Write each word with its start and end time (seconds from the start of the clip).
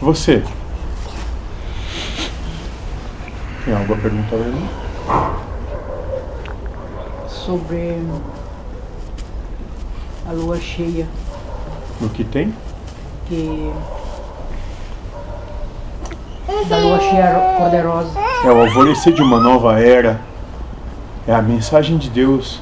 Você. 0.00 0.42
Tem 3.64 3.74
algo 3.74 3.94
a 3.94 3.96
perguntar 3.96 4.36
a? 4.36 4.68
Sobre 7.28 7.98
a 10.28 10.32
lua 10.32 10.60
cheia, 10.60 11.06
No 12.00 12.08
que 12.10 12.22
tem? 12.22 12.54
que 13.26 13.72
da 16.68 16.78
lua 16.78 16.98
cheia 17.00 17.56
poderosa. 17.58 18.18
É 18.44 18.50
o 18.50 18.60
alvorecer 18.60 19.12
de 19.12 19.22
uma 19.22 19.40
nova 19.40 19.78
era. 19.80 20.20
É 21.26 21.34
a 21.34 21.42
mensagem 21.42 21.98
de 21.98 22.08
Deus 22.08 22.60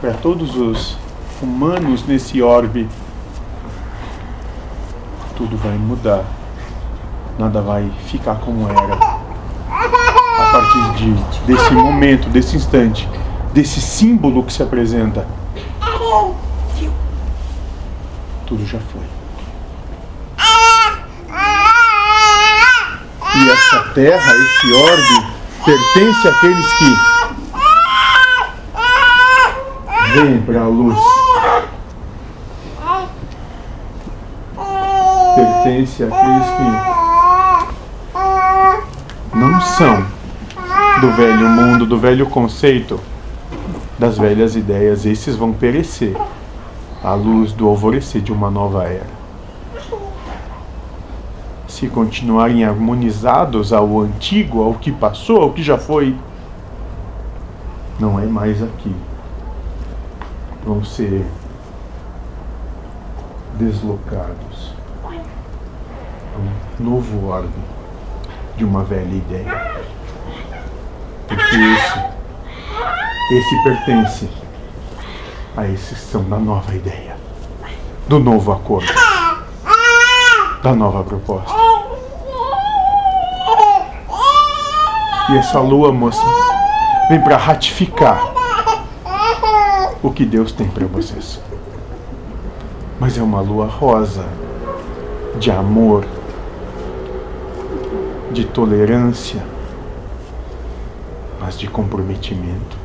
para 0.00 0.12
todos 0.14 0.56
os 0.56 0.98
humanos 1.40 2.04
nesse 2.06 2.42
orbe. 2.42 2.88
Tudo 5.36 5.56
vai 5.56 5.76
mudar. 5.76 6.24
Nada 7.38 7.60
vai 7.60 7.90
ficar 8.06 8.36
como 8.36 8.66
era. 8.70 8.94
A 8.94 10.52
partir 10.52 10.94
de, 10.94 11.12
desse 11.46 11.72
momento, 11.74 12.30
desse 12.30 12.56
instante, 12.56 13.06
desse 13.52 13.80
símbolo 13.80 14.42
que 14.42 14.52
se 14.52 14.62
apresenta. 14.62 15.26
Tudo 18.46 18.66
já 18.66 18.78
foi. 18.78 19.02
E 23.34 23.50
essa 23.50 23.80
terra, 23.94 24.32
esse 24.34 24.72
orbe, 24.72 25.26
pertence 25.64 26.28
àqueles 26.28 26.74
que 26.74 26.96
vêm 30.14 30.40
para 30.40 30.60
a 30.62 30.68
luz. 30.68 30.98
Pertence 35.34 36.02
àqueles 36.02 36.46
que 36.46 36.95
não 39.36 39.60
são 39.60 40.04
do 41.00 41.12
velho 41.12 41.48
mundo, 41.48 41.84
do 41.84 41.98
velho 41.98 42.26
conceito, 42.26 42.98
das 43.98 44.16
velhas 44.16 44.56
ideias. 44.56 45.04
Esses 45.04 45.36
vão 45.36 45.52
perecer 45.52 46.16
à 47.04 47.12
luz 47.12 47.52
do 47.52 47.68
alvorecer 47.68 48.22
de 48.22 48.32
uma 48.32 48.50
nova 48.50 48.84
era 48.84 49.16
se 51.68 51.88
continuarem 51.88 52.64
harmonizados 52.64 53.70
ao 53.70 54.00
antigo, 54.00 54.62
ao 54.62 54.72
que 54.72 54.90
passou, 54.90 55.42
ao 55.42 55.52
que 55.52 55.62
já 55.62 55.76
foi, 55.76 56.16
não 58.00 58.18
é 58.18 58.24
mais 58.24 58.62
aqui. 58.62 58.96
Vão 60.64 60.82
ser 60.82 61.26
deslocados 63.58 64.74
um 66.80 66.82
novo 66.82 67.28
órgão 67.28 67.75
de 68.56 68.64
uma 68.64 68.82
velha 68.82 69.14
ideia. 69.14 69.84
Porque 71.28 71.56
esse, 71.56 71.98
esse 73.32 73.62
pertence 73.64 74.28
a 75.56 75.66
exceção 75.66 76.22
da 76.24 76.36
nova 76.36 76.74
ideia, 76.74 77.16
do 78.06 78.18
novo 78.18 78.52
acordo, 78.52 78.92
da 80.62 80.74
nova 80.74 81.02
proposta. 81.02 81.54
E 85.30 85.38
essa 85.38 85.58
lua, 85.58 85.90
moça, 85.90 86.22
vem 87.08 87.20
para 87.20 87.36
ratificar 87.36 88.20
o 90.02 90.12
que 90.12 90.24
Deus 90.24 90.52
tem 90.52 90.68
para 90.68 90.86
vocês. 90.86 91.40
Mas 93.00 93.16
é 93.18 93.22
uma 93.22 93.40
lua 93.40 93.66
rosa, 93.66 94.24
de 95.38 95.50
amor, 95.50 96.04
de 98.36 98.44
tolerância, 98.44 99.42
mas 101.40 101.58
de 101.58 101.66
comprometimento. 101.66 102.76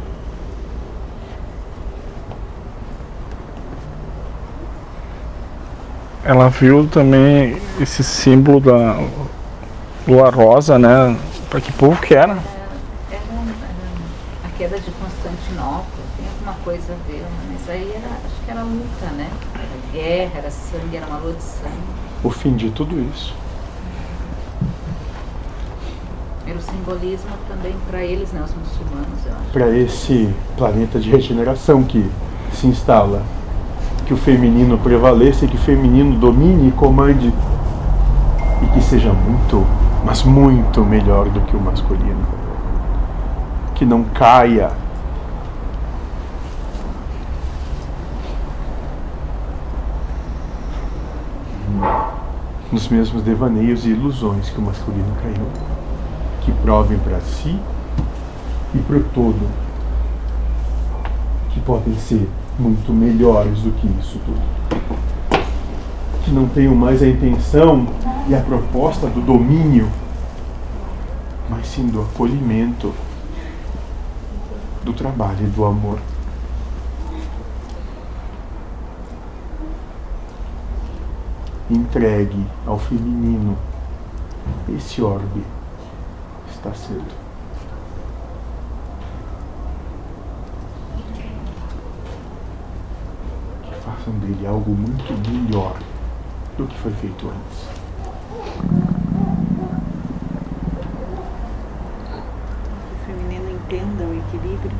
Ela 6.24 6.48
viu 6.48 6.88
também 6.88 7.62
esse 7.82 8.02
símbolo 8.02 8.62
da 8.62 8.98
lua 10.08 10.30
rosa, 10.30 10.80
né? 10.80 11.20
Para 11.50 11.60
que 11.60 11.74
povo 11.74 12.02
que 12.02 12.16
era? 12.16 12.38
Era, 13.12 13.22
a 14.46 14.58
queda 14.58 14.80
de 14.80 14.90
Constantinopla, 14.92 15.84
tem 16.16 16.28
alguma 16.30 16.54
coisa 16.64 16.94
a 16.94 17.12
ver, 17.12 17.26
mas 17.52 17.70
aí 17.70 17.92
era, 17.94 18.08
acho 18.26 18.46
que 18.46 18.52
era 18.52 18.62
luta, 18.62 19.06
né? 19.18 19.30
Era 19.54 19.92
guerra, 19.92 20.32
era 20.38 20.50
sangue, 20.50 20.96
era 20.96 21.08
uma 21.08 21.18
lua 21.18 21.34
de 21.34 21.44
sangue. 21.44 21.76
O 22.24 22.30
fim 22.30 22.56
de 22.56 22.70
tudo 22.70 22.98
isso. 23.14 23.36
O 26.56 26.62
simbolismo 26.62 27.32
também 27.48 27.74
para 27.90 28.04
eles, 28.04 28.32
né? 28.32 28.42
Os 28.44 28.54
muçulmanos, 28.54 29.26
eu 29.26 29.34
acho. 29.34 29.52
Para 29.54 29.70
esse 29.76 30.34
planeta 30.58 31.00
de 31.00 31.10
regeneração 31.10 31.84
que 31.84 32.10
se 32.54 32.68
instala, 32.68 33.24
que 34.06 34.14
o 34.14 34.18
feminino 34.18 34.78
prevaleça, 34.78 35.46
e 35.46 35.48
que 35.48 35.56
o 35.56 35.60
feminino 35.60 36.18
domine 36.18 36.70
e 36.70 36.72
comande 36.72 37.34
e 38.62 38.66
que 38.74 38.82
seja 38.82 39.12
muito, 39.14 39.66
mas 40.06 40.24
muito 40.24 40.84
melhor 40.84 41.30
do 41.30 41.42
que 41.42 41.56
o 41.56 41.60
masculino. 41.60 42.28
Que 43.76 43.86
não 43.86 44.04
caia 44.04 44.72
nos 52.72 52.88
mesmos 52.88 53.22
devaneios 53.24 53.86
e 53.86 53.90
ilusões 53.90 54.50
que 54.50 54.60
o 54.60 54.62
masculino 54.62 55.14
caiu. 55.22 55.81
Que 56.42 56.52
provem 56.52 56.98
para 57.00 57.20
si 57.22 57.60
e 58.74 58.78
para 58.80 58.98
o 58.98 59.04
todo 59.04 59.62
que 61.54 61.60
podem 61.60 61.96
ser 61.98 62.30
muito 62.58 62.94
melhores 62.94 63.60
do 63.60 63.72
que 63.72 63.88
isso 64.00 64.20
tudo. 64.26 64.42
Que 66.24 66.32
não 66.32 66.48
tenham 66.48 66.76
mais 66.76 67.02
a 67.02 67.08
intenção 67.08 67.88
e 68.28 68.36
a 68.36 68.40
proposta 68.40 69.08
do 69.08 69.22
domínio, 69.22 69.90
mas 71.50 71.68
sim 71.68 71.88
do 71.88 72.02
acolhimento, 72.02 72.94
do 74.84 74.94
trabalho 74.94 75.42
e 75.42 75.48
do 75.48 75.66
amor. 75.66 76.00
Entregue 81.70 82.46
ao 82.66 82.78
feminino 82.78 83.58
esse 84.76 85.02
orbe 85.02 85.44
está 86.62 86.74
cedo. 86.76 87.04
Que 93.64 93.76
façam 93.82 94.14
dele 94.20 94.46
algo 94.46 94.70
muito 94.70 95.12
melhor 95.28 95.76
do 96.58 96.68
que 96.68 96.78
foi 96.78 96.92
feito 96.92 97.30
antes. 97.30 97.66
Que 102.86 102.94
o 102.94 103.00
feminino 103.08 103.50
entenda 103.50 104.04
o 104.04 104.14
equilíbrio. 104.20 104.78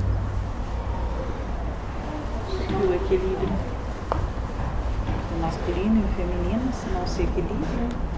O 2.88 2.94
equilíbrio 2.94 3.50
do 5.30 5.42
masculino 5.42 6.00
e 6.00 6.04
o 6.04 6.08
feminino, 6.10 6.72
se 6.74 6.90
não 6.92 7.08
se 7.08 7.24
equilibra, 7.24 8.12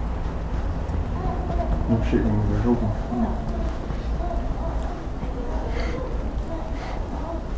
Não 1.88 2.02
chega 2.04 2.28